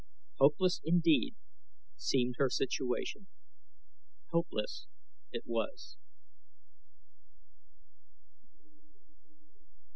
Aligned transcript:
Hopeless 0.39 0.81
indeed 0.83 1.35
seemed 1.95 2.37
her 2.39 2.49
situation 2.49 3.27
hopeless 4.31 4.87
it 5.31 5.43
was. 5.45 5.95